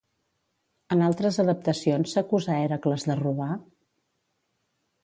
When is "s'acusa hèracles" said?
2.17-3.07